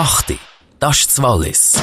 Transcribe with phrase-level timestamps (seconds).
[0.00, 0.38] 8.
[0.78, 1.74] Das ist das Wallis.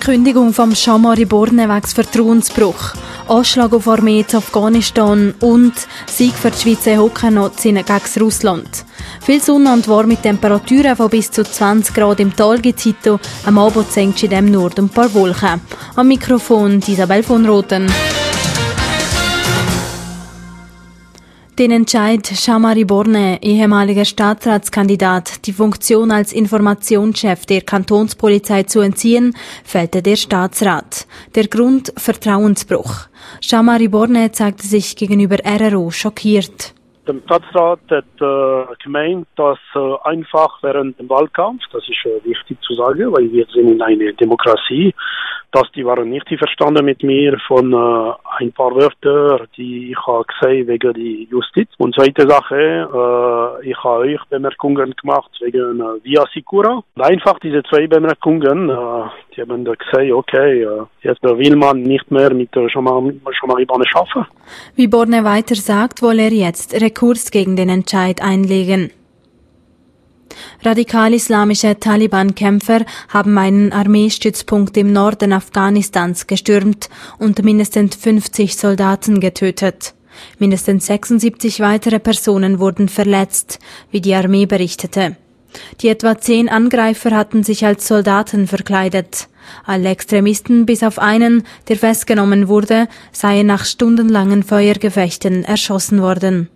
[0.00, 2.94] Kündigung vom Shamari Borne wegen Vertrauensbruch.
[3.28, 5.74] Anschlag auf Armee in Afghanistan und
[6.06, 8.86] Sieg für die Schweizer Hockeynationen gegen Russland.
[9.20, 13.58] Viel Sonne und warme Temperaturen von bis zu 20 Grad im Tal gibt es Am
[13.58, 15.60] Abend senkt in dem Norden ein paar Wolken.
[15.94, 17.86] Am Mikrofon Isabel von Roten.
[21.58, 30.02] Den Entscheid, Shamari Borne, ehemaliger Staatsratskandidat, die Funktion als Informationschef der Kantonspolizei zu entziehen, fällte
[30.02, 31.06] der Staatsrat.
[31.34, 33.06] Der Grund Vertrauensbruch.
[33.40, 36.74] Shamari Borne zeigte sich gegenüber RRO schockiert.
[37.06, 42.60] Der Stadtrat hat äh, gemeint, dass äh, einfach während dem Wahlkampf, das ist äh, wichtig
[42.62, 44.92] zu sagen, weil wir sind in einer Demokratie,
[45.52, 50.24] dass die waren nicht verstanden mit mir von äh, ein paar Wörtern, die ich habe
[50.24, 51.68] gesehen wegen die Justiz.
[51.78, 56.82] Und zweite Sache, äh, ich habe euch Bemerkungen gemacht wegen äh, Via Sicura.
[56.98, 58.68] Einfach diese zwei Bemerkungen,
[59.36, 64.26] die haben da gesagt, okay, äh, jetzt will man nicht mehr mit Schamaribane schaffen.
[64.74, 68.90] Wie Borne weiter sagt, wolle er jetzt Rekurs gegen den Entscheid einlegen.
[70.62, 79.94] Radikal-islamische Taliban-Kämpfer haben einen Armeestützpunkt im Norden Afghanistans gestürmt und mindestens 50 Soldaten getötet.
[80.38, 83.58] Mindestens 76 weitere Personen wurden verletzt,
[83.90, 85.16] wie die Armee berichtete.
[85.80, 89.28] Die etwa zehn Angreifer hatten sich als Soldaten verkleidet.
[89.64, 96.48] Alle Extremisten bis auf einen, der festgenommen wurde, seien nach stundenlangen Feuergefechten erschossen worden.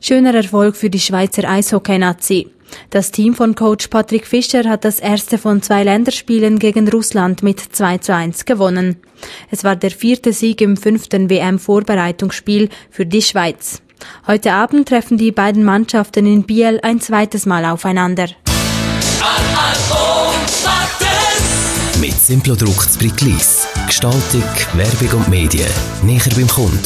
[0.00, 2.48] Schöner Erfolg für die Schweizer Eishockey-Nazi.
[2.90, 7.60] Das Team von Coach Patrick Fischer hat das erste von zwei Länderspielen gegen Russland mit
[7.60, 8.96] 2 zu 1 gewonnen.
[9.50, 13.82] Es war der vierte Sieg im fünften WM-Vorbereitungsspiel für die Schweiz.
[14.26, 18.28] Heute Abend treffen die beiden Mannschaften in Biel ein zweites Mal aufeinander.
[22.00, 22.98] Mit Simplodruck zu
[23.86, 25.66] Gestaltung, Werbung und Medien.
[26.02, 26.80] Näher beim Kunden.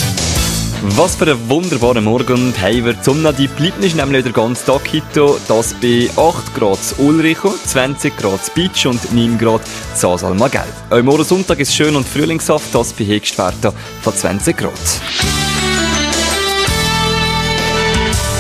[0.89, 3.01] Was für ein wunderbarer Morgen haben wir.
[3.01, 5.41] Zum die bleibt nicht nämlich der ganze Tag heute.
[5.49, 9.63] Das bei 8 Grad Ulricho, 20 Grad Beach und 9 Grad
[9.95, 10.63] Sasal Magel.
[10.91, 13.73] Auch morgen Sonntag ist schön und frühlingshaft, das bei Höchstwerten
[14.03, 15.44] von 20 Grad.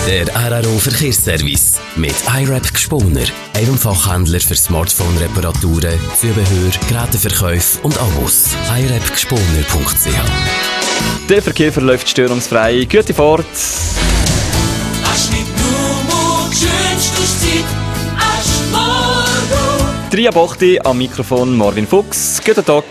[0.06, 8.54] Der RRO Verkehrsservice mit iRap Gesponer, einem Fachhändler für Smartphone-Reparaturen, Zubehör, Geräteverkäufe und Abos.
[8.76, 10.64] iRapgesponer.ch
[11.28, 12.84] der Verkehr verläuft störungsfrei.
[12.84, 13.46] Gute Fahrt!
[20.10, 22.40] Drei ab am Mikrofon Marvin Fuchs.
[22.44, 22.84] Guten Tag.